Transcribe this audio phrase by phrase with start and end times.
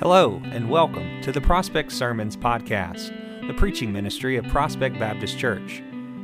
[0.00, 3.10] Hello, and welcome to the Prospect Sermons Podcast,
[3.48, 5.82] the preaching ministry of Prospect Baptist Church.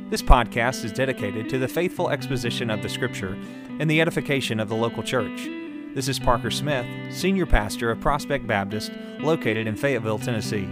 [0.09, 3.37] This podcast is dedicated to the faithful exposition of the Scripture
[3.81, 5.49] and the edification of the local church.
[5.93, 10.69] This is Parker Smith, Senior Pastor of Prospect Baptist, located in Fayetteville, Tennessee.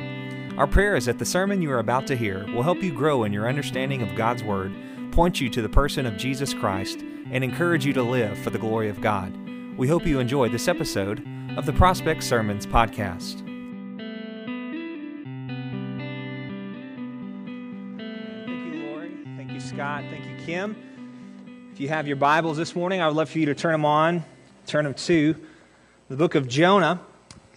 [0.57, 3.25] Our prayer is that the sermon you are about to hear will help you grow
[3.25, 4.73] in your understanding of God's Word,
[5.11, 7.01] point you to the person of Jesus Christ,
[7.31, 9.37] and encourage you to live for the glory of God.
[9.75, 13.37] We hope you enjoy this episode of the Prospect Sermons podcast.
[18.47, 19.11] Thank you, Lori.
[19.37, 20.03] Thank you, Scott.
[20.09, 20.75] Thank you, Kim.
[21.71, 23.85] If you have your Bibles this morning, I would love for you to turn them
[23.85, 24.23] on,
[24.65, 25.35] turn them to
[26.09, 26.99] the book of Jonah.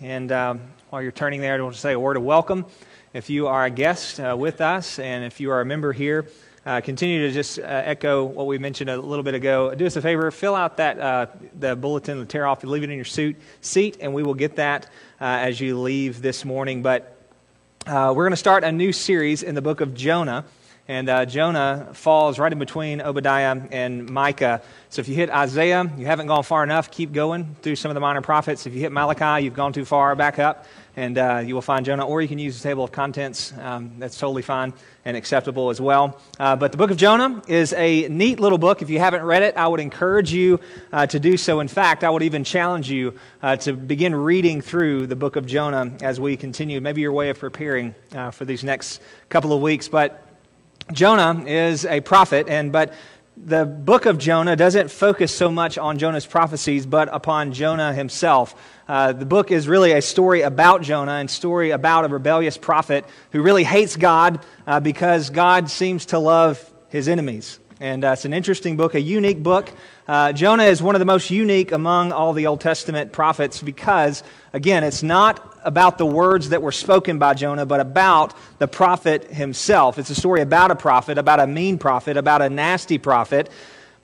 [0.03, 0.61] And um,
[0.91, 2.67] while you're turning there, I want to say a word of welcome.
[3.15, 6.27] If you are a guest uh, with us, and if you are a member here,
[6.67, 9.73] uh, continue to just uh, echo what we mentioned a little bit ago.
[9.75, 12.91] Do us a favor, fill out that uh, the bulletin, the tear off, leave it
[12.91, 14.87] in your suit, seat, and we will get that
[15.21, 16.83] uh, as you leave this morning.
[16.83, 17.17] But
[17.87, 20.45] uh, we're going to start a new series in the book of Jonah.
[20.89, 24.63] And uh, Jonah falls right in between Obadiah and Micah.
[24.89, 27.97] So if you hit Isaiah, you haven't gone far enough, keep going through some of
[27.97, 28.67] the minor prophets.
[28.67, 31.85] If you hit Malachi, you've gone too far, back up, and uh, you will find
[31.85, 32.07] Jonah.
[32.07, 33.53] Or you can use the table of contents.
[33.61, 36.21] Um, that's totally fine and acceptable as well.
[36.39, 38.81] Uh, but the book of Jonah is a neat little book.
[38.81, 40.61] If you haven't read it, I would encourage you
[40.93, 41.59] uh, to do so.
[41.59, 45.47] In fact, I would even challenge you uh, to begin reading through the book of
[45.47, 46.81] Jonah as we continue.
[46.81, 49.89] Maybe your way of preparing uh, for these next couple of weeks.
[49.89, 50.26] But
[50.93, 52.93] Jonah is a prophet, and but
[53.37, 58.55] the book of Jonah doesn't focus so much on Jonah's prophecies, but upon Jonah himself.
[58.89, 63.05] Uh, the book is really a story about Jonah and story about a rebellious prophet
[63.33, 67.59] who really hates God uh, because God seems to love his enemies.
[67.79, 69.71] And uh, it's an interesting book, a unique book.
[70.09, 74.23] Uh, Jonah is one of the most unique among all the Old Testament prophets because,
[74.53, 79.25] again, it's not about the words that were spoken by Jonah, but about the prophet
[79.25, 79.99] himself.
[79.99, 83.51] It's a story about a prophet, about a mean prophet, about a nasty prophet.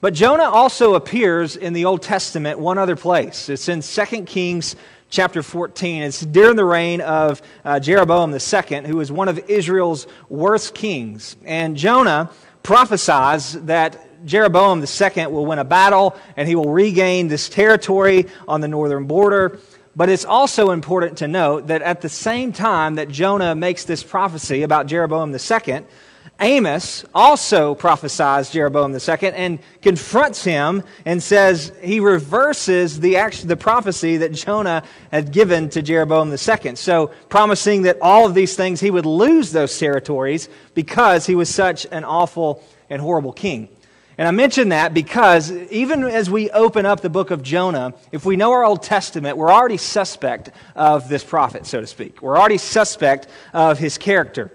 [0.01, 3.47] But Jonah also appears in the Old Testament one other place.
[3.47, 4.75] It's in 2 Kings
[5.09, 6.03] chapter 14.
[6.03, 11.37] It's during the reign of uh, Jeroboam II, who was one of Israel's worst kings.
[11.45, 12.29] And Jonah
[12.61, 18.61] prophesies that Jeroboam II will win a battle and he will regain this territory on
[18.61, 19.59] the northern border.
[19.95, 24.01] But it's also important to note that at the same time that Jonah makes this
[24.01, 25.85] prophecy about Jeroboam II,
[26.39, 33.55] Amos also prophesies Jeroboam II and confronts him and says he reverses the, action, the
[33.55, 36.75] prophecy that Jonah had given to Jeroboam II.
[36.75, 41.49] So, promising that all of these things he would lose those territories because he was
[41.49, 43.69] such an awful and horrible king.
[44.17, 48.25] And I mention that because even as we open up the book of Jonah, if
[48.25, 52.21] we know our Old Testament, we're already suspect of this prophet, so to speak.
[52.21, 54.51] We're already suspect of his character.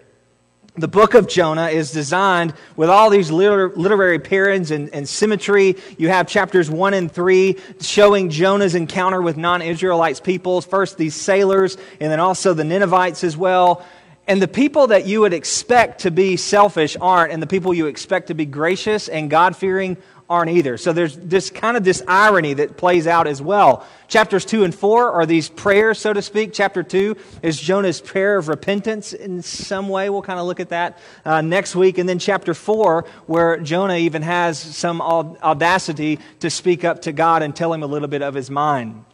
[0.78, 5.74] The book of Jonah is designed with all these literary periods and, and, symmetry.
[5.96, 10.64] You have chapters 1 and 3 showing Jonah's encounter with non Israelites peoples.
[10.64, 13.84] First, these sailors, and then also the Ninevites as well.
[14.28, 17.86] And the people that you would expect to be selfish aren't, and the people you
[17.86, 19.96] expect to be gracious and God fearing
[20.28, 20.76] aren't either.
[20.76, 23.86] So there's this kind of this irony that plays out as well.
[24.06, 26.52] Chapters 2 and 4 are these prayers, so to speak.
[26.52, 30.10] Chapter 2 is Jonah's prayer of repentance in some way.
[30.10, 31.96] We'll kind of look at that uh, next week.
[31.96, 37.42] And then chapter 4, where Jonah even has some audacity to speak up to God
[37.42, 39.06] and tell him a little bit of his mind.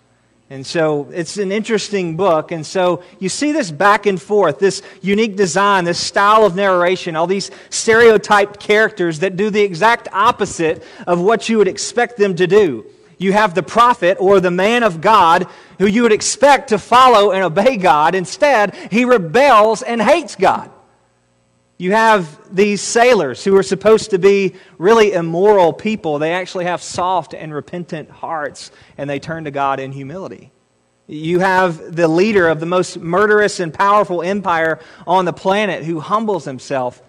[0.54, 2.52] And so it's an interesting book.
[2.52, 7.16] And so you see this back and forth, this unique design, this style of narration,
[7.16, 12.36] all these stereotyped characters that do the exact opposite of what you would expect them
[12.36, 12.86] to do.
[13.18, 15.48] You have the prophet or the man of God
[15.80, 18.14] who you would expect to follow and obey God.
[18.14, 20.70] Instead, he rebels and hates God.
[21.76, 26.18] You have these sailors who are supposed to be really immoral people.
[26.18, 30.52] They actually have soft and repentant hearts, and they turn to God in humility.
[31.06, 36.00] You have the leader of the most murderous and powerful empire on the planet who
[36.00, 37.02] humbles himself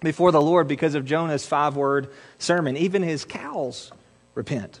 [0.00, 2.76] before the Lord because of Jonah's five word sermon.
[2.76, 3.92] Even his cows
[4.34, 4.80] repent.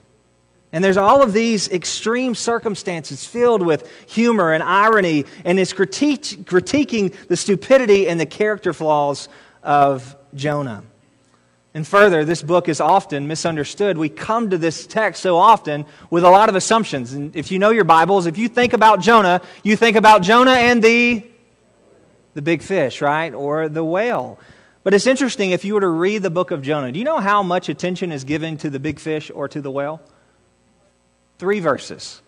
[0.72, 6.22] And there's all of these extreme circumstances filled with humor and irony, and it's critique,
[6.44, 9.28] critiquing the stupidity and the character flaws
[9.62, 10.82] of Jonah.
[11.74, 13.96] And further, this book is often misunderstood.
[13.96, 17.14] We come to this text so often with a lot of assumptions.
[17.14, 20.52] And if you know your Bibles, if you think about Jonah, you think about Jonah
[20.52, 21.24] and the,
[22.34, 23.32] the big fish, right?
[23.32, 24.38] Or the whale.
[24.84, 26.92] But it's interesting if you were to read the book of Jonah.
[26.92, 29.70] Do you know how much attention is given to the big fish or to the
[29.70, 30.02] whale?
[31.42, 32.22] Three verses.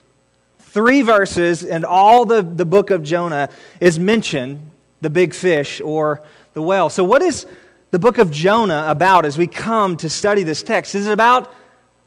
[0.59, 4.73] three verses and all the, the book of Jonah is mentioned
[5.03, 6.21] the big fish or
[6.55, 6.91] the whale.
[6.91, 7.47] So, what is
[7.93, 10.97] the book of Jonah about as we come to study this text?
[10.97, 11.55] Is it about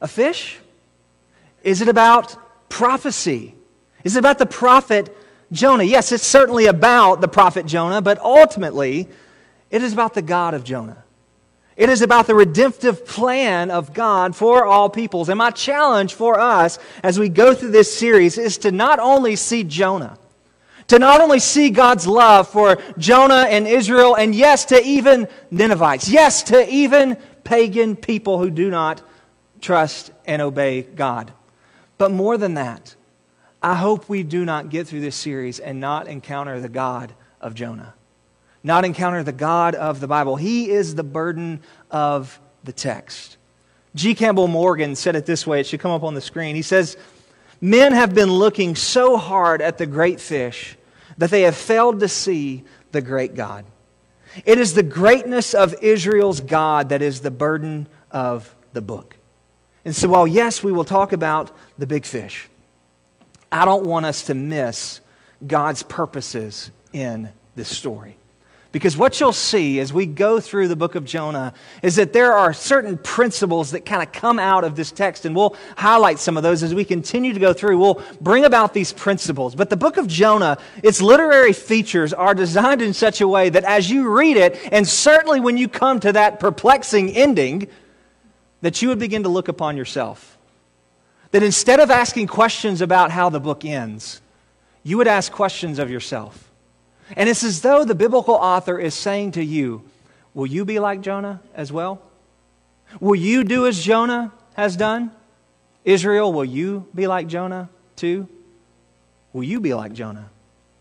[0.01, 0.59] a fish?
[1.63, 2.35] Is it about
[2.67, 3.55] prophecy?
[4.03, 5.15] Is it about the prophet
[5.49, 5.85] Jonah?
[5.85, 9.07] Yes, it's certainly about the prophet Jonah, but ultimately,
[9.71, 11.05] it is about the God of Jonah.
[11.77, 15.29] It is about the redemptive plan of God for all peoples.
[15.29, 19.35] And my challenge for us as we go through this series is to not only
[19.35, 20.17] see Jonah,
[20.87, 26.09] to not only see God's love for Jonah and Israel, and yes, to even Ninevites,
[26.09, 29.03] yes, to even pagan people who do not
[29.61, 31.31] trust and obey God.
[31.99, 32.95] But more than that,
[33.61, 37.53] I hope we do not get through this series and not encounter the God of
[37.53, 37.93] Jonah
[38.63, 40.35] not encounter the God of the Bible.
[40.35, 41.61] He is the burden
[41.91, 43.37] of the text.
[43.95, 44.13] G.
[44.13, 45.59] Campbell Morgan said it this way.
[45.59, 46.55] It should come up on the screen.
[46.55, 46.97] He says,
[47.59, 50.77] Men have been looking so hard at the great fish
[51.17, 53.65] that they have failed to see the great God.
[54.45, 59.15] It is the greatness of Israel's God that is the burden of the book.
[59.83, 62.49] And so, while yes, we will talk about the big fish,
[63.51, 64.99] I don't want us to miss
[65.45, 68.16] God's purposes in this story.
[68.77, 72.33] Because what you'll see as we go through the book of Jonah is that there
[72.33, 76.37] are certain principles that kind of come out of this text, and we'll highlight some
[76.37, 77.79] of those as we continue to go through.
[77.79, 79.55] We'll bring about these principles.
[79.55, 83.63] But the book of Jonah, its literary features are designed in such a way that
[83.63, 87.69] as you read it, and certainly when you come to that perplexing ending,
[88.61, 90.37] that you would begin to look upon yourself.
[91.31, 94.21] That instead of asking questions about how the book ends,
[94.83, 96.46] you would ask questions of yourself.
[97.15, 99.83] And it's as though the biblical author is saying to you,
[100.37, 101.99] Will you be like Jonah as well?
[102.99, 105.11] Will you do as Jonah has done?
[105.83, 108.27] Israel, will you be like Jonah too?
[109.33, 110.29] Will you be like Jonah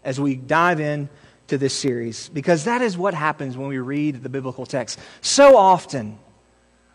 [0.04, 1.08] as we dive in
[1.46, 2.28] to this series?
[2.28, 4.98] Because that is what happens when we read the biblical text.
[5.22, 6.18] So often,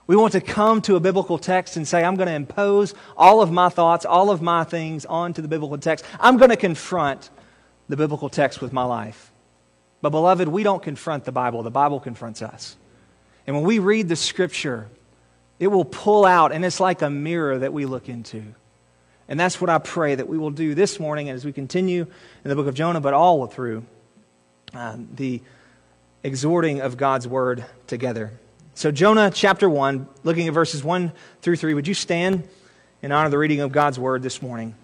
[0.05, 3.41] we want to come to a biblical text and say, I'm going to impose all
[3.41, 6.05] of my thoughts, all of my things onto the biblical text.
[6.19, 7.31] I'm going to confront
[7.91, 9.31] the biblical text with my life.
[10.01, 12.75] But, beloved, we don't confront the Bible, the Bible confronts us.
[13.45, 14.87] And when we read the scripture,
[15.59, 18.43] it will pull out, and it's like a mirror that we look into.
[19.27, 22.07] And that's what I pray that we will do this morning as we continue
[22.43, 23.85] in the book of Jonah, but all through
[24.73, 25.41] uh, the
[26.23, 28.31] exhorting of God's word together.
[28.73, 31.11] So, Jonah chapter 1, looking at verses 1
[31.41, 32.47] through 3, would you stand
[33.01, 34.75] in honor of the reading of God's word this morning?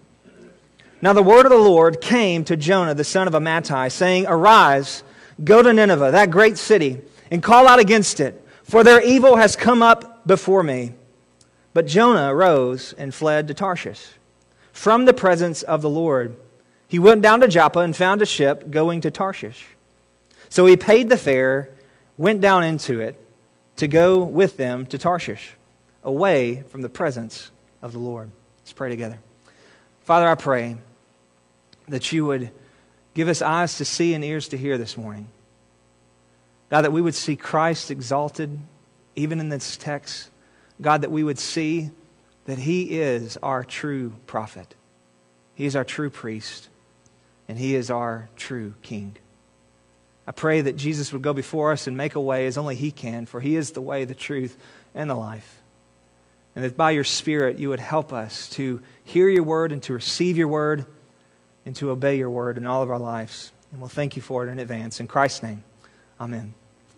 [1.00, 5.04] Now the word of the Lord came to Jonah, the son of Amittai, saying, Arise,
[5.44, 7.00] go to Nineveh, that great city,
[7.30, 10.94] and call out against it, for their evil has come up before me.
[11.72, 14.08] But Jonah arose and fled to Tarshish
[14.72, 16.36] from the presence of the Lord.
[16.88, 19.66] He went down to Joppa and found a ship going to Tarshish.
[20.48, 21.70] So he paid the fare,
[22.16, 23.22] went down into it
[23.76, 25.52] to go with them to Tarshish,
[26.02, 27.52] away from the presence
[27.82, 28.30] of the Lord.
[28.60, 29.18] Let's pray together.
[30.02, 30.78] Father, I pray
[31.88, 32.50] that you would
[33.14, 35.28] give us eyes to see and ears to hear this morning.
[36.70, 38.58] God, that we would see Christ exalted
[39.16, 40.30] even in this text.
[40.80, 41.90] God, that we would see
[42.44, 44.74] that He is our true prophet,
[45.54, 46.68] He is our true priest,
[47.48, 49.16] and He is our true King.
[50.26, 52.90] I pray that Jesus would go before us and make a way as only He
[52.90, 54.56] can, for He is the way, the truth,
[54.94, 55.62] and the life.
[56.54, 59.94] And that by your Spirit you would help us to hear your word and to
[59.94, 60.84] receive your word
[61.68, 63.52] and to obey your word in all of our lives.
[63.72, 65.00] And we'll thank you for it in advance.
[65.00, 65.62] In Christ's name,
[66.18, 66.54] amen.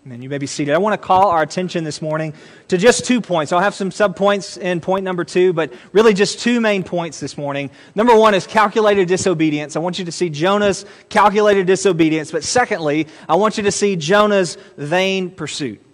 [0.07, 0.23] Amen.
[0.23, 0.75] You may be seated.
[0.75, 2.35] I want to call our attention this morning
[2.69, 3.53] to just two points.
[3.53, 7.37] I'll have some subpoints in point number two, but really just two main points this
[7.37, 7.69] morning.
[7.97, 9.75] Number one is calculated disobedience.
[9.75, 12.31] I want you to see Jonah's calculated disobedience.
[12.31, 15.85] But secondly, I want you to see Jonah's vain pursuit.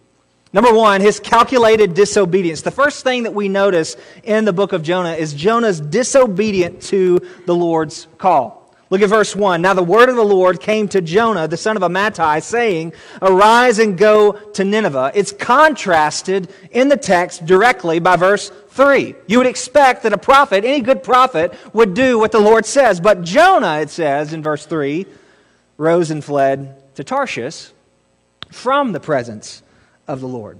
[0.52, 2.60] Number one, his calculated disobedience.
[2.60, 7.20] The first thing that we notice in the book of Jonah is Jonah's disobedient to
[7.46, 8.55] the Lord's call.
[8.88, 9.62] Look at verse 1.
[9.62, 13.80] Now the word of the Lord came to Jonah, the son of Amittai, saying, Arise
[13.80, 15.10] and go to Nineveh.
[15.14, 19.16] It's contrasted in the text directly by verse 3.
[19.26, 23.00] You would expect that a prophet, any good prophet, would do what the Lord says.
[23.00, 25.04] But Jonah, it says in verse 3,
[25.78, 27.70] rose and fled to Tarshish
[28.52, 29.62] from the presence
[30.06, 30.58] of the Lord.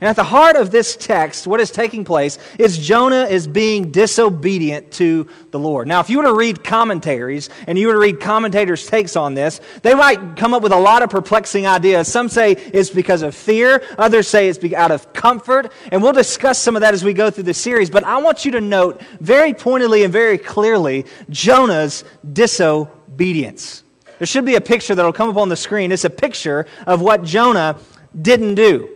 [0.00, 3.92] And at the heart of this text, what is taking place is Jonah is being
[3.92, 5.86] disobedient to the Lord.
[5.86, 9.34] Now, if you were to read commentaries and you were to read commentators' takes on
[9.34, 12.08] this, they might come up with a lot of perplexing ideas.
[12.08, 16.58] Some say it's because of fear, others say it's out of comfort, and we'll discuss
[16.58, 17.88] some of that as we go through the series.
[17.88, 23.84] But I want you to note very pointedly and very clearly Jonah's disobedience.
[24.18, 25.92] There should be a picture that will come up on the screen.
[25.92, 27.78] It's a picture of what Jonah
[28.20, 28.93] didn't do.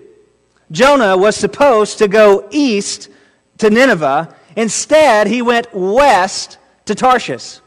[0.70, 3.08] Jonah was supposed to go east
[3.58, 4.34] to Nineveh.
[4.56, 7.60] Instead, he went west to Tarshish.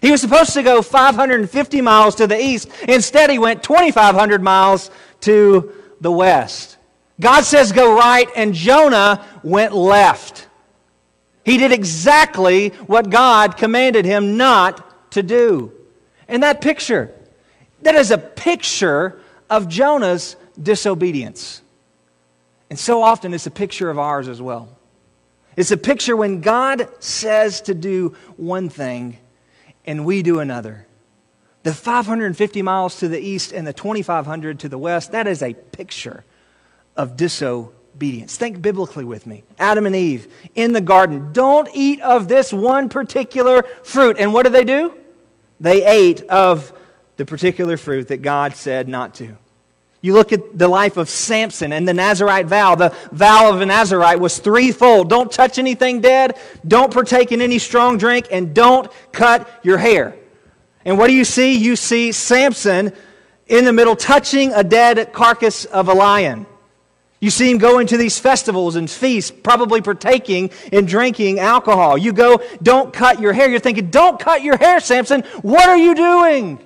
[0.00, 2.68] He was supposed to go 550 miles to the east.
[2.88, 4.90] Instead, he went 2,500 miles
[5.20, 6.78] to the west.
[7.20, 10.48] God says go right, and Jonah went left.
[11.44, 15.72] He did exactly what God commanded him not to do.
[16.28, 17.12] And that picture,
[17.82, 21.60] that is a picture of Jonah's disobedience.
[22.70, 24.68] And so often it's a picture of ours as well.
[25.56, 29.18] It's a picture when God says to do one thing
[29.84, 30.86] and we do another.
[31.64, 35.52] The 550 miles to the east and the 2,500 to the west, that is a
[35.52, 36.24] picture
[36.96, 38.36] of disobedience.
[38.36, 39.42] Think biblically with me.
[39.58, 44.16] Adam and Eve in the garden, don't eat of this one particular fruit.
[44.18, 44.94] And what did they do?
[45.58, 46.72] They ate of
[47.16, 49.36] the particular fruit that God said not to.
[50.02, 52.74] You look at the life of Samson and the Nazarite vow.
[52.74, 57.58] The vow of a Nazarite was threefold don't touch anything dead, don't partake in any
[57.58, 60.16] strong drink, and don't cut your hair.
[60.84, 61.56] And what do you see?
[61.56, 62.92] You see Samson
[63.46, 66.46] in the middle touching a dead carcass of a lion.
[67.20, 71.98] You see him going to these festivals and feasts, probably partaking in drinking alcohol.
[71.98, 73.50] You go, don't cut your hair.
[73.50, 75.22] You're thinking, don't cut your hair, Samson.
[75.42, 76.58] What are you doing?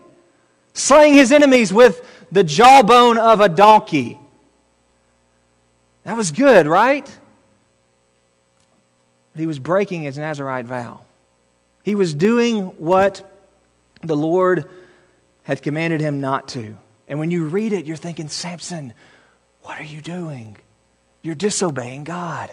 [0.72, 4.18] Slaying his enemies with the jawbone of a donkey.
[6.04, 7.04] That was good, right?
[9.32, 11.00] But he was breaking his Nazarite vow.
[11.82, 13.30] He was doing what
[14.02, 14.68] the Lord
[15.42, 16.76] had commanded him not to.
[17.08, 18.94] And when you read it, you're thinking, Samson,
[19.62, 20.56] what are you doing?
[21.22, 22.50] You're disobeying God.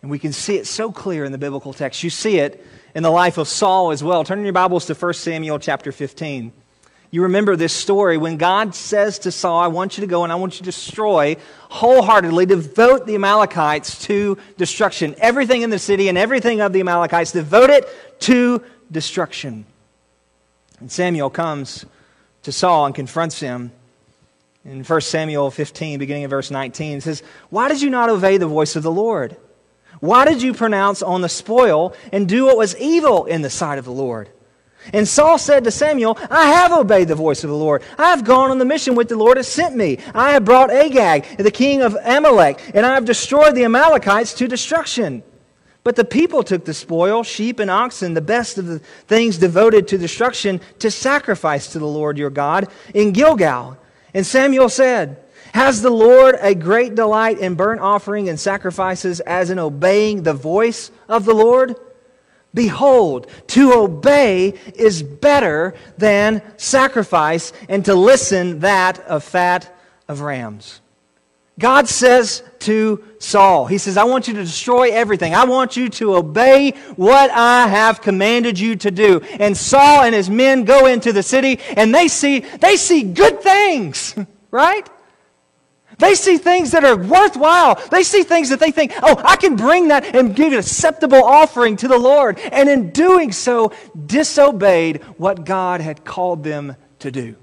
[0.00, 2.02] And we can see it so clear in the biblical text.
[2.02, 2.64] You see it
[2.94, 4.22] in the life of Saul as well.
[4.22, 6.52] Turn your Bibles to 1 Samuel chapter 15.
[7.10, 10.32] You remember this story when God says to Saul, I want you to go and
[10.32, 11.36] I want you to destroy
[11.70, 15.14] wholeheartedly, devote the Amalekites to destruction.
[15.18, 17.88] Everything in the city and everything of the Amalekites, devote it
[18.20, 19.64] to destruction.
[20.80, 21.86] And Samuel comes
[22.42, 23.72] to Saul and confronts him.
[24.64, 28.46] In 1 Samuel 15, beginning of verse 19, says, Why did you not obey the
[28.46, 29.34] voice of the Lord?
[30.00, 33.78] Why did you pronounce on the spoil and do what was evil in the sight
[33.78, 34.28] of the Lord?
[34.92, 37.82] And Saul said to Samuel, I have obeyed the voice of the Lord.
[37.98, 39.98] I have gone on the mission which the Lord has sent me.
[40.14, 44.48] I have brought Agag, the king of Amalek, and I have destroyed the Amalekites to
[44.48, 45.22] destruction.
[45.84, 49.88] But the people took the spoil, sheep and oxen, the best of the things devoted
[49.88, 53.78] to destruction, to sacrifice to the Lord your God in Gilgal.
[54.12, 55.22] And Samuel said,
[55.54, 60.34] Has the Lord a great delight in burnt offering and sacrifices as in obeying the
[60.34, 61.76] voice of the Lord?
[62.54, 69.74] Behold, to obey is better than sacrifice, and to listen that of fat
[70.08, 70.80] of rams.
[71.58, 75.34] God says to Saul, He says, I want you to destroy everything.
[75.34, 79.20] I want you to obey what I have commanded you to do.
[79.40, 83.40] And Saul and his men go into the city and they see, they see good
[83.42, 84.14] things,
[84.50, 84.88] right?
[85.98, 87.74] They see things that are worthwhile.
[87.90, 91.22] They see things that they think, oh, I can bring that and give an acceptable
[91.22, 92.38] offering to the Lord.
[92.38, 93.72] And in doing so,
[94.06, 97.34] disobeyed what God had called them to do.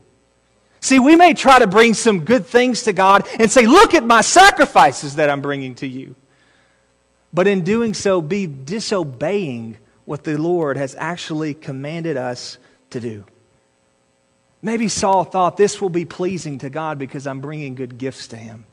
[0.80, 4.06] See, we may try to bring some good things to God and say, look at
[4.06, 6.16] my sacrifices that I'm bringing to you.
[7.34, 12.58] But in doing so, be disobeying what the Lord has actually commanded us
[12.92, 13.26] to do.
[14.66, 18.36] Maybe Saul thought this will be pleasing to God because I'm bringing good gifts to
[18.36, 18.66] him.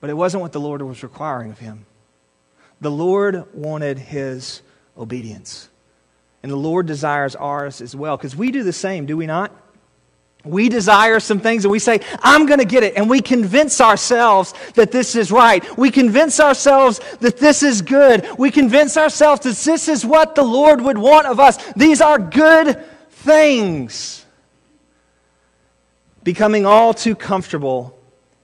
[0.00, 1.84] But it wasn't what the Lord was requiring of him.
[2.80, 4.62] The Lord wanted his
[4.96, 5.68] obedience.
[6.44, 9.50] And the Lord desires ours as well because we do the same, do we not?
[10.44, 12.94] We desire some things and we say, I'm going to get it.
[12.94, 15.76] And we convince ourselves that this is right.
[15.76, 18.28] We convince ourselves that this is good.
[18.38, 21.56] We convince ourselves that this is what the Lord would want of us.
[21.72, 24.21] These are good things
[26.22, 27.98] becoming all too comfortable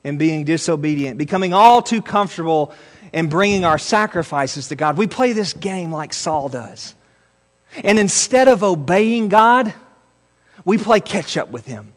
[0.04, 2.72] in being disobedient, becoming all too comfortable
[3.12, 4.96] in bringing our sacrifices to God.
[4.96, 6.94] We play this game like Saul does.
[7.84, 9.72] And instead of obeying God,
[10.64, 11.92] we play catch up with Him.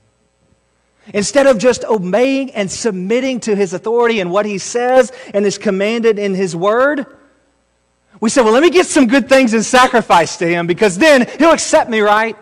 [1.14, 5.58] Instead of just obeying and submitting to his authority and what he says and is
[5.58, 7.06] commanded in his word,
[8.20, 11.28] we say, well, let me get some good things and sacrifice to him because then
[11.40, 12.38] he'll accept me, right?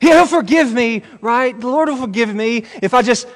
[0.00, 1.58] He'll forgive me, right?
[1.58, 3.28] The Lord will forgive me if I just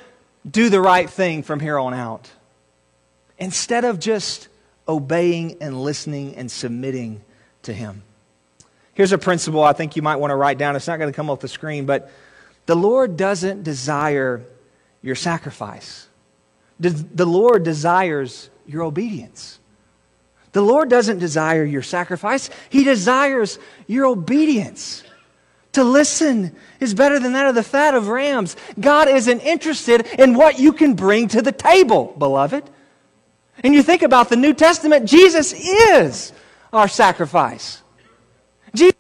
[0.49, 2.31] do the right thing from here on out.
[3.39, 4.49] Instead of just
[4.89, 7.23] obeying and listening and submitting
[7.63, 8.03] to him.
[8.95, 10.77] Here's a principle I think you might want to write down.
[10.77, 12.11] It's not going to come off the screen, but
[12.67, 14.43] the Lord doesn't desire
[15.03, 16.07] your sacrifice.
[16.81, 19.59] The Lord desires your obedience.
[20.53, 25.03] The Lord doesn't desire your sacrifice, He desires your obedience.
[25.75, 28.57] To listen is better than that of the fat of rams.
[28.79, 32.65] God isn't interested in what you can bring to the table, beloved.
[33.63, 36.33] And you think about the New Testament, Jesus is
[36.73, 37.83] our sacrifice.
[38.75, 38.97] Jesus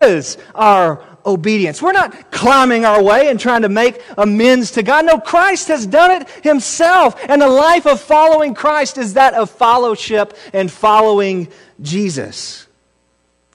[0.00, 1.82] is our obedience.
[1.82, 5.04] We're not climbing our way and trying to make amends to God.
[5.04, 7.16] No, Christ has done it himself.
[7.28, 11.48] And the life of following Christ is that of fellowship and following
[11.82, 12.66] Jesus.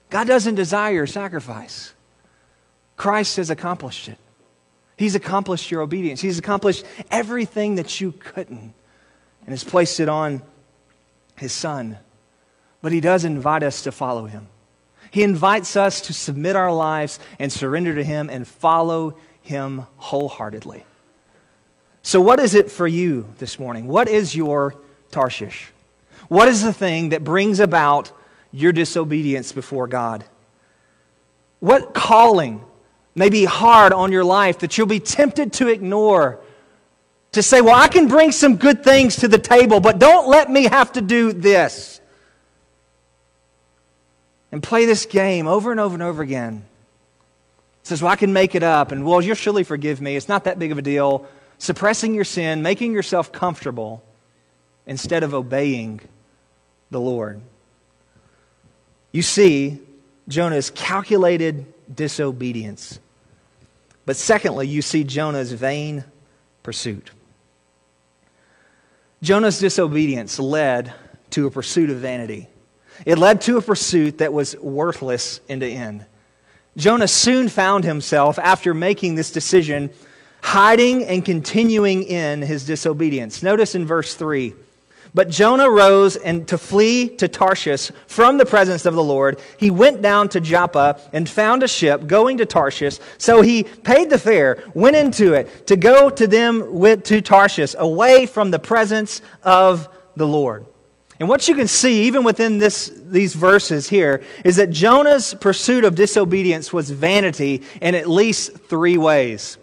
[0.09, 1.93] God doesn't desire sacrifice.
[2.99, 4.19] Christ has accomplished it.
[4.97, 6.21] He's accomplished your obedience.
[6.21, 8.73] He's accomplished everything that you couldn't
[9.41, 10.43] and has placed it on
[11.35, 11.97] his son.
[12.81, 14.49] But he does invite us to follow him.
[15.11, 20.85] He invites us to submit our lives and surrender to Him and follow Him wholeheartedly.
[22.03, 23.87] So, what is it for you this morning?
[23.87, 24.75] What is your
[25.11, 25.71] Tarshish?
[26.27, 28.11] What is the thing that brings about
[28.51, 30.23] your disobedience before God?
[31.59, 32.63] What calling
[33.15, 36.39] may be hard on your life that you'll be tempted to ignore?
[37.33, 40.49] To say, well, I can bring some good things to the table, but don't let
[40.49, 41.99] me have to do this
[44.51, 46.63] and play this game over and over and over again.
[47.83, 50.15] says, Well, I can make it up, and well, you'll surely forgive me.
[50.15, 51.27] It's not that big of a deal.
[51.57, 54.03] Suppressing your sin, making yourself comfortable
[54.87, 56.01] instead of obeying
[56.89, 57.41] the Lord.
[59.11, 59.79] You see
[60.27, 62.99] Jonah's calculated disobedience.
[64.05, 66.03] But secondly, you see Jonah's vain
[66.63, 67.11] pursuit.
[69.21, 70.93] Jonah's disobedience led
[71.31, 72.47] to a pursuit of vanity.
[73.05, 76.05] It led to a pursuit that was worthless in the end.
[76.77, 79.89] Jonah soon found himself, after making this decision,
[80.41, 83.43] hiding and continuing in his disobedience.
[83.43, 84.53] Notice in verse 3
[85.13, 89.39] But Jonah rose and to flee to Tarshish from the presence of the Lord.
[89.57, 92.99] He went down to Joppa and found a ship going to Tarshish.
[93.17, 97.75] So he paid the fare, went into it to go to them with, to Tarshish,
[97.77, 100.65] away from the presence of the Lord.
[101.19, 105.83] And what you can see, even within this, these verses here, is that Jonah's pursuit
[105.83, 109.57] of disobedience was vanity in at least three ways.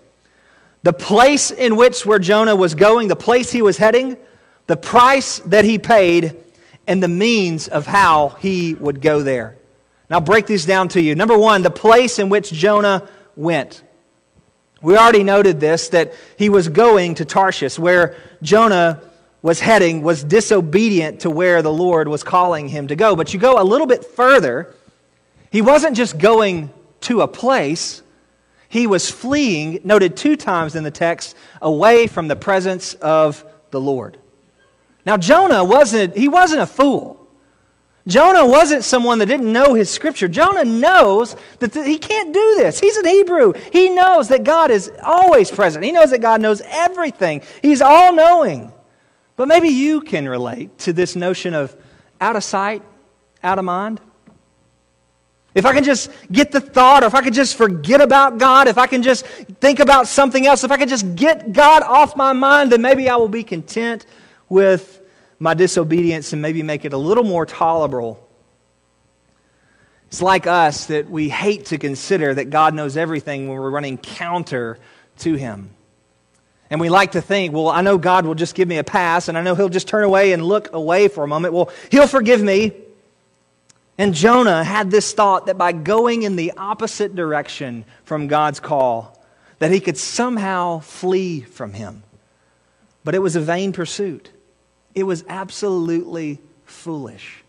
[0.83, 4.19] The place in which where Jonah was going, the place he was heading,
[4.67, 6.37] the price that he paid,
[6.87, 9.57] and the means of how he would go there.
[10.09, 11.15] Now, break these down to you.
[11.15, 13.83] Number one, the place in which Jonah went.
[14.81, 19.03] We already noted this that he was going to Tarshish, where Jonah
[19.43, 23.17] was heading was disobedient to where the Lord was calling him to go.
[23.17, 24.75] But you go a little bit further,
[25.51, 28.03] he wasn't just going to a place,
[28.69, 33.81] he was fleeing, noted two times in the text, away from the presence of the
[33.81, 34.19] Lord.
[35.07, 37.17] Now, Jonah wasn't, he wasn't a fool.
[38.09, 40.29] Jonah wasn't someone that didn't know his scripture.
[40.29, 42.79] Jonah knows that he can't do this.
[42.79, 43.53] He's an Hebrew.
[43.73, 45.85] He knows that God is always present.
[45.85, 47.43] He knows that God knows everything.
[47.63, 48.73] He's all knowing.
[49.37, 51.77] But maybe you can relate to this notion of
[52.21, 52.83] out of sight,
[53.43, 54.01] out of mind.
[55.55, 58.69] If I can just get the thought, or if I could just forget about God,
[58.69, 62.15] if I can just think about something else, if I could just get God off
[62.15, 64.05] my mind, then maybe I will be content
[64.49, 64.96] with
[65.39, 68.23] my disobedience and maybe make it a little more tolerable.
[70.09, 73.99] It's like us that we hate to consider that God knows everything when we're running
[73.99, 74.79] counter
[75.19, 75.71] to Him.
[76.71, 79.29] And we like to think, well, I know God will just give me a pass,
[79.29, 81.55] and I know He'll just turn away and look away for a moment.
[81.55, 82.73] Well, He'll forgive me.
[83.99, 89.17] And Jonah had this thought that by going in the opposite direction from God's call,
[89.59, 92.03] that he could somehow flee from Him.
[93.05, 94.31] But it was a vain pursuit.
[94.97, 97.45] It was absolutely foolish.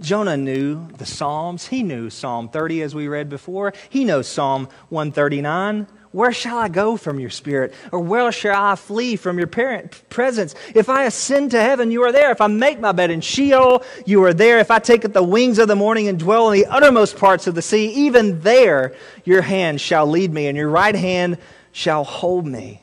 [0.00, 1.66] Jonah knew the Psalms.
[1.68, 3.74] He knew Psalm 30, as we read before.
[3.90, 5.86] He knows Psalm 139.
[6.12, 7.74] Where shall I go from your spirit?
[7.92, 10.54] Or where shall I flee from your parent presence?
[10.74, 12.30] If I ascend to heaven, you are there.
[12.30, 14.58] If I make my bed in Sheol, you are there.
[14.58, 17.46] If I take up the wings of the morning and dwell in the uttermost parts
[17.46, 21.36] of the sea, even there your hand shall lead me, and your right hand
[21.72, 22.80] shall hold me.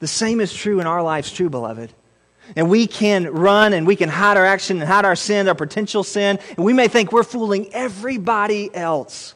[0.00, 1.94] The same is true in our lives, too, beloved.
[2.56, 5.54] And we can run and we can hide our action and hide our sin, our
[5.54, 9.34] potential sin, and we may think we're fooling everybody else.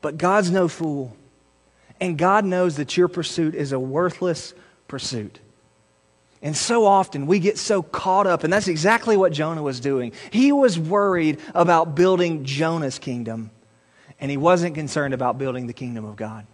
[0.00, 1.16] But God's no fool.
[2.00, 4.54] And God knows that your pursuit is a worthless
[4.88, 5.40] pursuit.
[6.42, 10.12] And so often we get so caught up, and that's exactly what Jonah was doing.
[10.30, 13.50] He was worried about building Jonah's kingdom,
[14.20, 16.46] and he wasn't concerned about building the kingdom of God.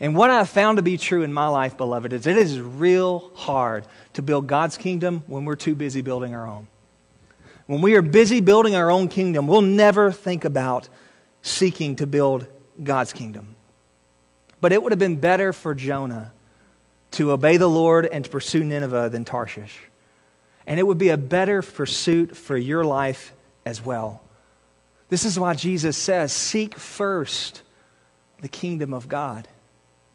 [0.00, 3.30] And what I've found to be true in my life, beloved, is it is real
[3.34, 6.66] hard to build God's kingdom when we're too busy building our own.
[7.66, 10.88] When we are busy building our own kingdom, we'll never think about
[11.42, 12.46] seeking to build
[12.82, 13.56] God's kingdom.
[14.60, 16.32] But it would have been better for Jonah
[17.12, 19.78] to obey the Lord and to pursue Nineveh than Tarshish.
[20.66, 23.32] And it would be a better pursuit for your life
[23.64, 24.22] as well.
[25.08, 27.62] This is why Jesus says, Seek first
[28.40, 29.48] the kingdom of God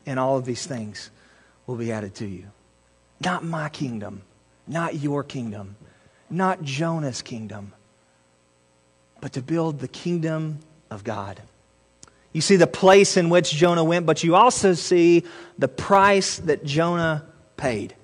[0.05, 1.11] and all of these things
[1.67, 2.45] will be added to you.
[3.23, 4.23] Not my kingdom,
[4.67, 5.75] not your kingdom,
[6.29, 7.73] not Jonah's kingdom,
[9.19, 10.59] but to build the kingdom
[10.89, 11.41] of God.
[12.33, 15.25] You see the place in which Jonah went, but you also see
[15.57, 17.25] the price that Jonah
[17.57, 17.95] paid.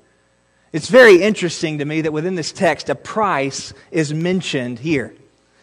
[0.73, 5.15] It's very interesting to me that within this text, a price is mentioned here.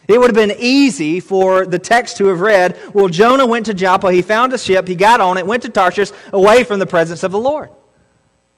[0.07, 3.73] It would have been easy for the text to have read, well, Jonah went to
[3.73, 6.85] Joppa, he found a ship, he got on it, went to Tarshish, away from the
[6.85, 7.69] presence of the Lord.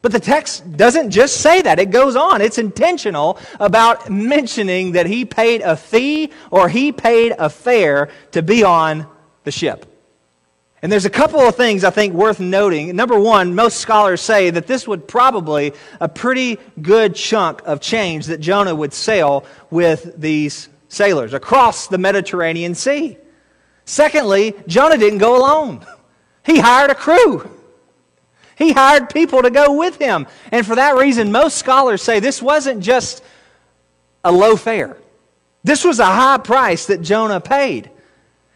[0.01, 1.79] But the text doesn't just say that.
[1.79, 2.41] It goes on.
[2.41, 8.41] It's intentional about mentioning that he paid a fee or he paid a fare to
[8.41, 9.07] be on
[9.43, 9.85] the ship.
[10.81, 12.95] And there's a couple of things I think worth noting.
[12.95, 18.27] Number one, most scholars say that this would probably a pretty good chunk of change
[18.27, 23.17] that Jonah would sail with these sailors across the Mediterranean Sea.
[23.85, 25.85] Secondly, Jonah didn't go alone,
[26.45, 27.51] he hired a crew.
[28.57, 30.25] He hired people to go with him.
[30.51, 33.23] And for that reason, most scholars say this wasn't just
[34.23, 34.97] a low fare.
[35.63, 37.91] This was a high price that Jonah paid.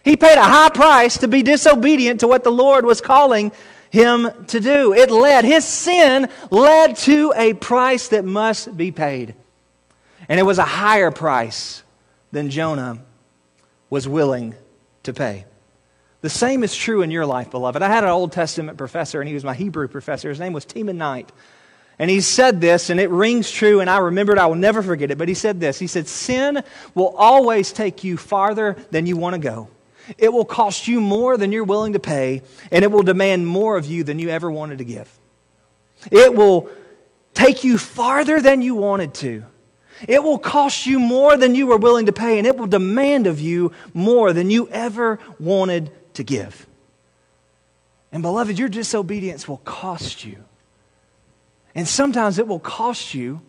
[0.03, 3.51] He paid a high price to be disobedient to what the Lord was calling
[3.91, 4.93] him to do.
[4.93, 9.35] It led, his sin led to a price that must be paid.
[10.27, 11.83] And it was a higher price
[12.31, 12.99] than Jonah
[13.89, 14.55] was willing
[15.03, 15.45] to pay.
[16.21, 17.81] The same is true in your life, beloved.
[17.81, 20.29] I had an Old Testament professor, and he was my Hebrew professor.
[20.29, 21.31] His name was Teeman Knight.
[21.97, 24.39] And he said this, and it rings true, and I remember it.
[24.39, 25.17] I will never forget it.
[25.17, 26.63] But he said this He said, Sin
[26.95, 29.67] will always take you farther than you want to go.
[30.17, 32.41] It will cost you more than you're willing to pay,
[32.71, 35.09] and it will demand more of you than you ever wanted to give.
[36.11, 36.69] It will
[37.33, 39.45] take you farther than you wanted to.
[40.07, 43.27] It will cost you more than you were willing to pay, and it will demand
[43.27, 46.67] of you more than you ever wanted to give.
[48.11, 50.43] And, beloved, your disobedience will cost you.
[51.73, 53.41] And sometimes it will cost you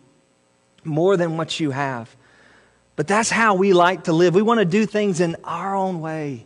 [0.83, 2.15] more than what you have.
[2.95, 4.35] But that's how we like to live.
[4.35, 6.45] We want to do things in our own way.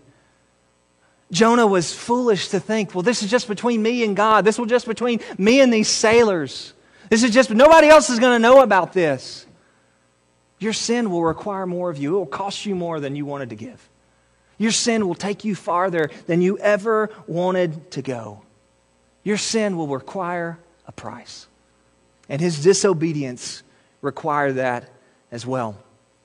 [1.32, 4.46] Jonah was foolish to think, well, this is just between me and God.
[4.46, 6.74] This was just between me and these sailors.
[7.10, 9.46] This is just, nobody else is going to know about this.
[10.60, 12.15] Your sin will require more of you.
[12.15, 13.89] It will cost you more than you wanted to give.
[14.58, 18.41] Your sin will take you farther than you ever wanted to go.
[19.24, 21.48] Your sin will require a price.
[22.28, 23.62] And his disobedience
[24.02, 24.89] required that
[25.32, 25.78] as well.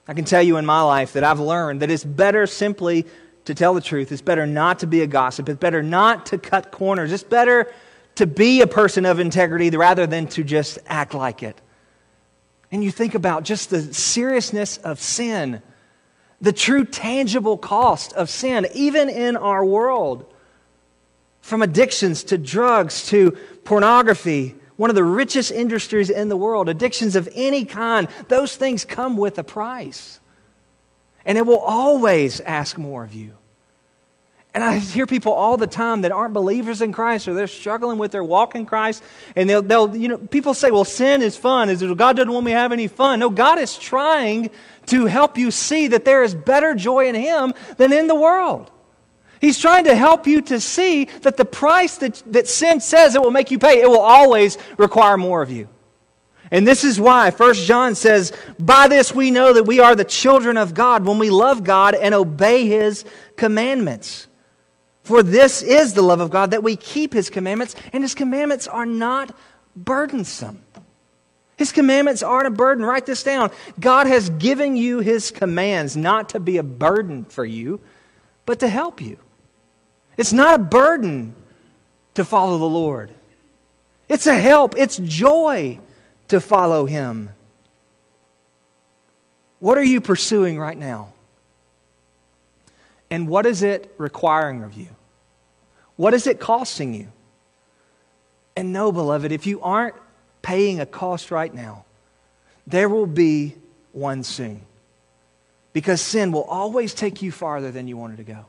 [0.09, 3.07] I can tell you in my life that I've learned that it's better simply
[3.45, 4.13] to tell the truth.
[4.13, 5.49] It's better not to be a gossip.
[5.49, 7.13] It's better not to cut corners.
[7.13, 7.73] It's better
[8.15, 11.61] to be a person of integrity rather than to just act like it
[12.73, 15.63] and you think about just the seriousness of sin,
[16.41, 20.25] the true tangible cost of sin, even in our world,
[21.43, 23.33] from addictions to drugs to
[23.65, 28.87] pornography, one of the richest industries in the world, addictions of any kind, those things
[28.87, 30.19] come with a price.
[31.27, 33.35] And it will always ask more of you.
[34.55, 37.97] And I hear people all the time that aren't believers in Christ or they're struggling
[37.97, 39.03] with their walk in Christ.
[39.35, 41.71] And they'll, they'll you know, people say, well, sin is fun.
[41.71, 43.21] Is it, God doesn't want me to have any fun.
[43.21, 44.51] No, God is trying
[44.87, 48.71] to help you see that there is better joy in Him than in the world.
[49.41, 53.23] He's trying to help you to see that the price that, that sin says it
[53.23, 55.69] will make you pay, it will always require more of you.
[56.51, 60.05] And this is why 1 John says, By this we know that we are the
[60.05, 64.29] children of God when we love God and obey His commandments.
[65.03, 68.69] For this is the love of God, that we keep his commandments, and his commandments
[68.69, 69.37] are not
[69.75, 70.63] burdensome.
[71.57, 72.85] His commandments aren't a burden.
[72.85, 73.51] Write this down.
[73.79, 77.81] God has given you his commands not to be a burden for you,
[78.47, 79.19] but to help you.
[80.17, 81.35] It's not a burden
[82.15, 83.11] to follow the Lord.
[84.09, 85.79] It's a help, it's joy
[86.29, 87.31] to follow Him.
[89.59, 91.12] What are you pursuing right now?
[93.13, 94.89] And what is it requiring of you?
[95.97, 97.13] What is it costing you?
[98.57, 99.95] And no, beloved, if you aren't
[100.41, 101.85] paying a cost right now,
[102.67, 103.55] there will be
[103.93, 104.63] one soon.
[105.75, 108.47] Because sin will always take you farther than you wanted to go.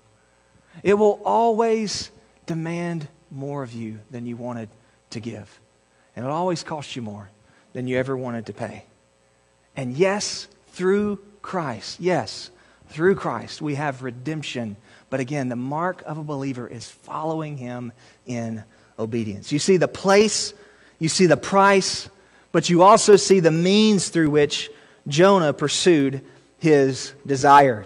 [0.82, 2.10] It will always
[2.46, 4.70] demand more of you than you wanted
[5.10, 5.60] to give.
[6.16, 7.30] And it'll always cost you more
[7.74, 8.86] than you ever wanted to pay.
[9.76, 12.50] And yes, through Christ, yes,
[12.90, 14.76] through Christ, we have redemption.
[15.10, 17.92] But again, the mark of a believer is following him
[18.26, 18.64] in
[19.00, 19.52] obedience.
[19.52, 20.54] You see the place,
[21.00, 22.10] you see the price,
[22.52, 24.70] but you also see the means through which
[25.08, 26.24] Jonah pursued
[26.60, 27.86] his desire.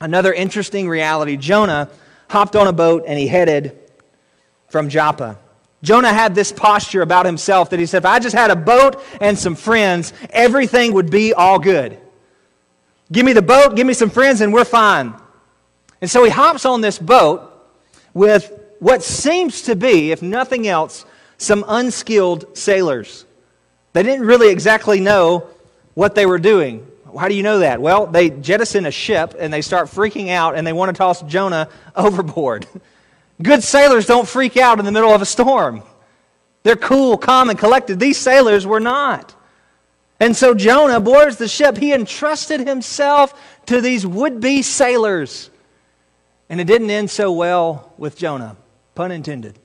[0.00, 1.88] Another interesting reality Jonah
[2.28, 3.78] hopped on a boat and he headed
[4.68, 5.38] from Joppa.
[5.82, 9.02] Jonah had this posture about himself that he said, If I just had a boat
[9.20, 11.98] and some friends, everything would be all good.
[13.12, 15.14] Give me the boat, give me some friends, and we're fine.
[16.00, 17.50] And so he hops on this boat
[18.12, 21.04] with what seems to be, if nothing else,
[21.38, 23.24] some unskilled sailors.
[23.92, 25.48] They didn't really exactly know
[25.94, 26.86] what they were doing.
[27.18, 27.80] How do you know that?
[27.80, 31.22] Well, they jettison a ship and they start freaking out and they want to toss
[31.22, 32.66] Jonah overboard.
[33.42, 35.82] Good sailors don't freak out in the middle of a storm.
[36.62, 38.00] They're cool, calm, and collected.
[38.00, 39.34] These sailors were not.
[40.20, 41.76] And so Jonah boards the ship.
[41.76, 45.50] He entrusted himself to these would be sailors.
[46.48, 48.56] And it didn't end so well with Jonah,
[48.94, 49.58] pun intended.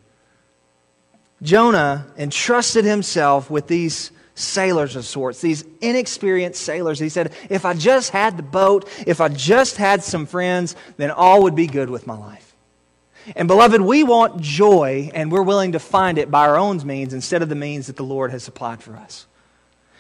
[1.42, 7.00] Jonah entrusted himself with these sailors of sorts, these inexperienced sailors.
[7.00, 11.12] He said, If I just had the boat, if I just had some friends, then
[11.12, 12.56] all would be good with my life.
[13.36, 17.14] And beloved, we want joy, and we're willing to find it by our own means
[17.14, 19.28] instead of the means that the Lord has supplied for us.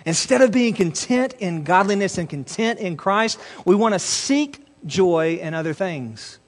[0.05, 5.39] Instead of being content in godliness and content in Christ, we want to seek joy
[5.41, 6.39] in other things,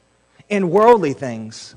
[0.49, 1.75] in worldly things.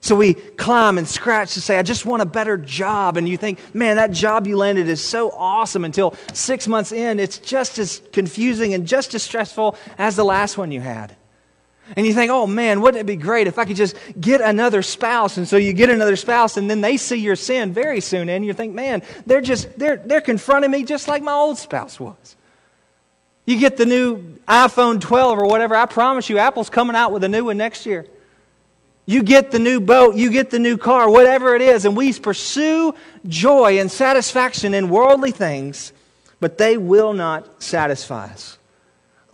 [0.00, 3.16] So we climb and scratch to say, I just want a better job.
[3.16, 7.18] And you think, man, that job you landed is so awesome until six months in,
[7.18, 11.16] it's just as confusing and just as stressful as the last one you had.
[11.96, 14.82] And you think, oh man, wouldn't it be great if I could just get another
[14.82, 15.36] spouse?
[15.36, 18.44] And so you get another spouse, and then they see your sin very soon, and
[18.44, 22.36] you think, man, they're just they're they're confronting me just like my old spouse was.
[23.46, 25.74] You get the new iPhone 12 or whatever.
[25.74, 28.06] I promise you, Apple's coming out with a new one next year.
[29.06, 32.12] You get the new boat, you get the new car, whatever it is, and we
[32.12, 32.94] pursue
[33.26, 35.94] joy and satisfaction in worldly things,
[36.40, 38.58] but they will not satisfy us.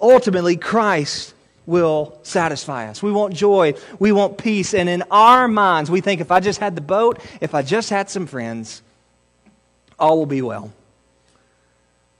[0.01, 1.34] Ultimately, Christ
[1.67, 3.03] will satisfy us.
[3.03, 3.75] We want joy.
[3.99, 4.75] We want peace.
[4.75, 7.91] And in our minds, we think if I just had the boat, if I just
[7.91, 8.83] had some friends,
[9.99, 10.73] all will be well.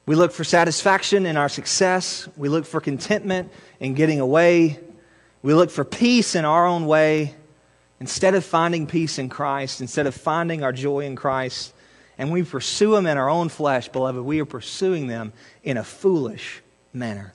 [0.07, 2.29] We look for satisfaction in our success.
[2.37, 4.79] We look for contentment in getting away.
[5.43, 7.35] We look for peace in our own way.
[8.01, 11.73] Instead of finding peace in Christ, instead of finding our joy in Christ,
[12.19, 15.85] and we pursue them in our own flesh, beloved, we are pursuing them in a
[15.85, 16.61] foolish
[16.93, 17.33] manner.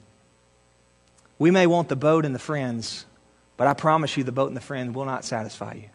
[1.40, 3.06] We may want the boat and the friends,
[3.58, 5.90] but I promise you the boat and the friend will not satisfy you.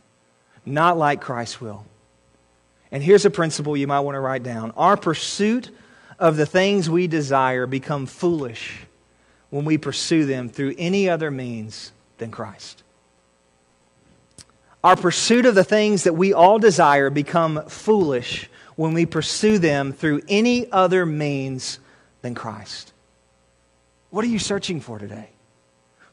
[0.67, 1.85] Not like Christ will.
[2.91, 4.73] And here's a principle you might want to write down.
[4.73, 5.71] Our pursuit
[6.19, 8.81] of the things we desire become foolish
[9.51, 12.83] when we pursue them through any other means than Christ.
[14.83, 19.93] Our pursuit of the things that we all desire become foolish when we pursue them
[19.93, 21.79] through any other means
[22.23, 22.93] than Christ.
[24.11, 25.31] What are you searching for today?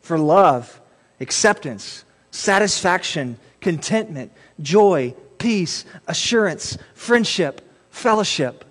[0.02, 0.82] For love,
[1.20, 8.66] acceptance, satisfaction, contentment, joy, peace, assurance, friendship, fellowship.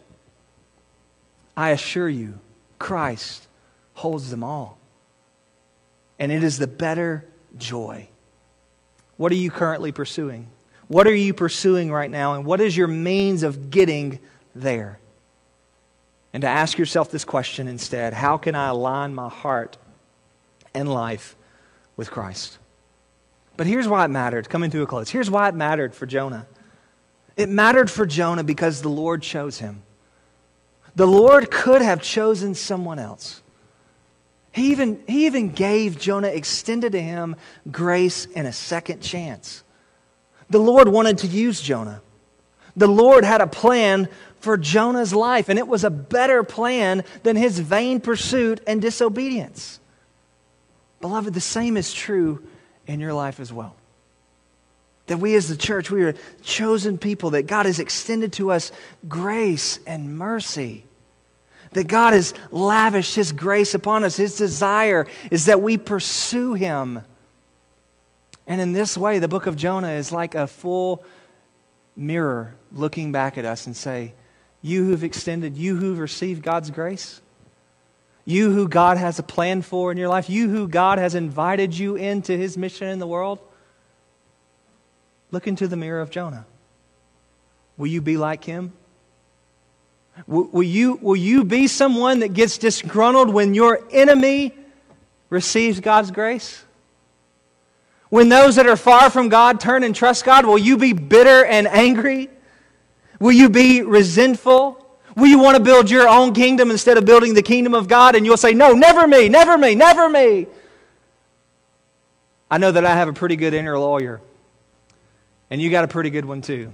[1.57, 2.39] I assure you,
[2.79, 3.47] Christ
[3.95, 4.79] holds them all.
[6.19, 7.25] And it is the better
[7.57, 8.09] joy.
[9.17, 10.49] What are you currently pursuing?
[10.89, 12.35] What are you pursuing right now?
[12.35, 14.19] And what is your means of getting
[14.55, 14.99] there?
[16.33, 19.77] And to ask yourself this question instead How can I align my heart
[20.75, 21.37] and life
[21.97, 22.59] with Christ.
[23.57, 25.11] But here's why it mattered, coming to a close.
[25.11, 26.47] Here's why it mattered for Jonah.
[27.37, 29.83] It mattered for Jonah because the Lord chose him.
[30.97, 33.43] The Lord could have chosen someone else.
[34.53, 37.37] He even, he even gave Jonah, extended to him
[37.71, 39.63] grace and a second chance.
[40.49, 42.03] The Lord wanted to use Jonah.
[42.77, 44.09] The Lord had a plan
[44.41, 49.80] for Jonah's life, and it was a better plan than his vain pursuit and disobedience.
[51.01, 52.43] Beloved, the same is true
[52.87, 53.75] in your life as well.
[55.07, 58.71] That we as the church, we are chosen people, that God has extended to us
[59.09, 60.85] grace and mercy.
[61.73, 64.17] That God has lavished His grace upon us.
[64.17, 67.01] His desire is that we pursue Him.
[68.47, 71.05] And in this way, the book of Jonah is like a full
[71.97, 74.15] mirror looking back at us and say,
[74.63, 77.21] You who've extended, you who've received God's grace,
[78.25, 81.77] you who God has a plan for in your life, you who God has invited
[81.77, 83.39] you into his mission in the world,
[85.31, 86.47] look into the mirror of Jonah.
[87.77, 88.73] Will you be like him?
[90.27, 94.55] Will, you, will you be someone that gets disgruntled when your enemy
[95.31, 96.63] receives God's grace?
[98.11, 101.45] When those that are far from God turn and trust God, will you be bitter
[101.45, 102.29] and angry?
[103.21, 104.80] Will you be resentful?
[105.21, 108.17] Will you want to build your own kingdom instead of building the kingdom of God?
[108.17, 110.47] And you'll say, No, never me, never me, never me.
[112.51, 114.21] I know that I have a pretty good inner lawyer,
[115.51, 116.73] and you got a pretty good one too.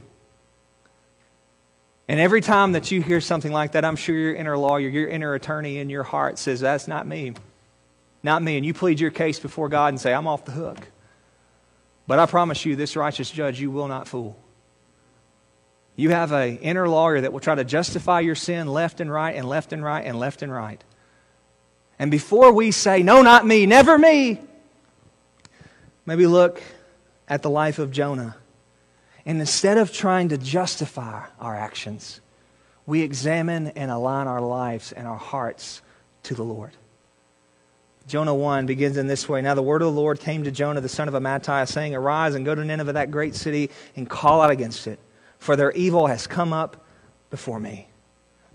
[2.08, 5.08] And every time that you hear something like that, I'm sure your inner lawyer, your
[5.08, 7.34] inner attorney in your heart says, That's not me.
[8.22, 8.56] Not me.
[8.56, 10.78] And you plead your case before God and say, I'm off the hook.
[12.06, 14.38] But I promise you, this righteous judge, you will not fool.
[15.96, 19.34] You have an inner lawyer that will try to justify your sin left and right
[19.34, 20.82] and left and right and left and right.
[21.98, 24.38] And before we say, no, not me, never me,
[26.04, 26.62] maybe look
[27.26, 28.36] at the life of Jonah.
[29.24, 32.20] And instead of trying to justify our actions,
[32.84, 35.80] we examine and align our lives and our hearts
[36.24, 36.72] to the Lord.
[38.06, 39.40] Jonah 1 begins in this way.
[39.40, 42.34] Now the word of the Lord came to Jonah, the son of Amittai, saying, Arise
[42.34, 45.00] and go to Nineveh, that great city, and call out against it
[45.46, 46.84] for their evil has come up
[47.30, 47.86] before me.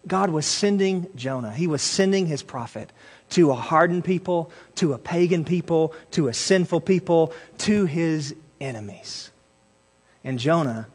[0.05, 2.91] God was sending Jonah, he was sending his prophet
[3.29, 9.31] to a hardened people, to a pagan people, to a sinful people, to his enemies.
[10.25, 10.89] And Jonah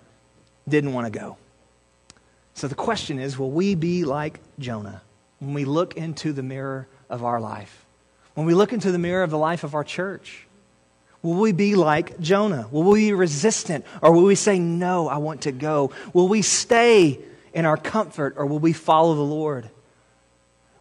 [0.69, 1.39] didn't want to go.
[2.53, 5.01] So the question is will we be like Jonah
[5.39, 7.87] when we look into the mirror of our life?
[8.35, 10.46] When we look into the mirror of the life of our church?
[11.27, 12.69] Will we be like Jonah?
[12.71, 13.85] Will we be resistant?
[14.01, 15.91] Or will we say, No, I want to go?
[16.13, 17.19] Will we stay
[17.53, 19.69] in our comfort or will we follow the Lord?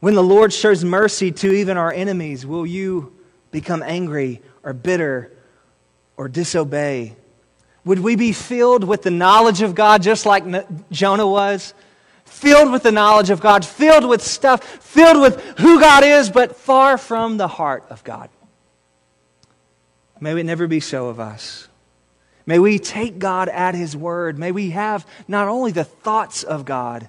[0.01, 3.11] When the Lord shows mercy to even our enemies, will you
[3.49, 5.31] become angry or bitter
[6.15, 7.15] or disobey?
[7.83, 10.43] Would we be filled with the knowledge of God just like
[10.91, 11.73] Jonah was?
[12.25, 16.55] Filled with the knowledge of God, filled with stuff, filled with who God is, but
[16.55, 18.29] far from the heart of God.
[20.25, 21.67] May it never be so of us.
[22.47, 24.39] May we take God at His word.
[24.39, 27.07] May we have not only the thoughts of God,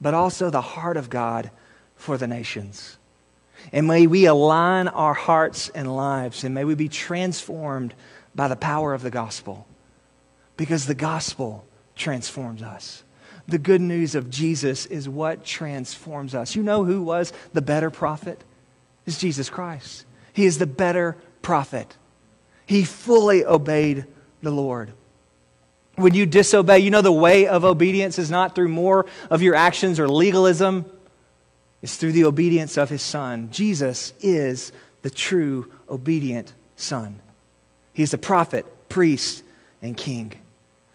[0.00, 1.50] but also the heart of God
[1.96, 2.96] for the nations.
[3.72, 7.92] And may we align our hearts and lives, and may we be transformed
[8.36, 9.66] by the power of the gospel.
[10.56, 13.02] Because the gospel transforms us.
[13.48, 16.54] The good news of Jesus is what transforms us.
[16.54, 18.44] You know who was the better prophet?
[19.06, 20.06] Is Jesus Christ.
[20.32, 21.96] He is the better prophet.
[22.66, 24.06] He fully obeyed
[24.42, 24.92] the Lord.
[25.96, 29.54] When you disobey, you know the way of obedience is not through more of your
[29.54, 30.86] actions or legalism,
[31.82, 33.50] it's through the obedience of his Son.
[33.50, 34.72] Jesus is
[35.02, 37.20] the true obedient Son.
[37.92, 39.44] He's the prophet, priest,
[39.82, 40.32] and king.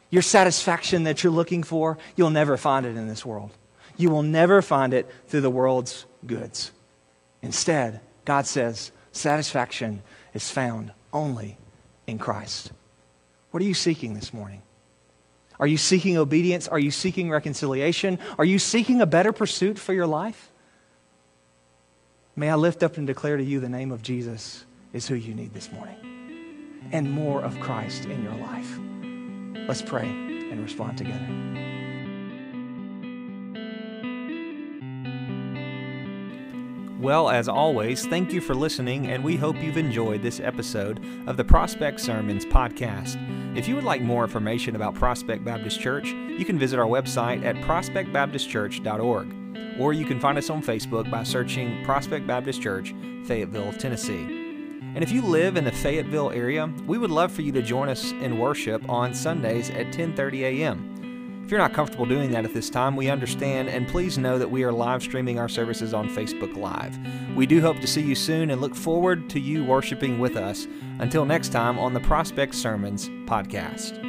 [0.10, 3.52] Your satisfaction that you're looking for, you'll never find it in this world.
[3.96, 6.72] You will never find it through the world's goods.
[7.44, 10.02] Instead, God says satisfaction
[10.34, 11.59] is found only
[12.10, 12.72] in Christ.
[13.52, 14.62] What are you seeking this morning?
[15.60, 16.68] Are you seeking obedience?
[16.68, 18.20] Are you seeking reconciliation?
[18.38, 20.50] Are you seeking a better pursuit for your life?
[22.36, 25.34] May I lift up and declare to you the name of Jesus is who you
[25.34, 25.98] need this morning
[26.92, 29.68] and more of Christ in your life.
[29.68, 31.28] Let's pray and respond together.
[37.00, 41.38] Well, as always, thank you for listening, and we hope you've enjoyed this episode of
[41.38, 43.16] the Prospect Sermons podcast.
[43.58, 47.46] If you would like more information about Prospect Baptist Church, you can visit our website
[47.46, 53.72] at prospectbaptistchurch.org, or you can find us on Facebook by searching Prospect Baptist Church, Fayetteville,
[53.72, 54.26] Tennessee.
[54.94, 57.88] And if you live in the Fayetteville area, we would love for you to join
[57.88, 60.89] us in worship on Sundays at 10:30 a.m.
[61.50, 64.52] If you're not comfortable doing that at this time, we understand, and please know that
[64.52, 66.96] we are live streaming our services on Facebook Live.
[67.36, 70.68] We do hope to see you soon and look forward to you worshiping with us.
[71.00, 74.09] Until next time on the Prospect Sermons podcast.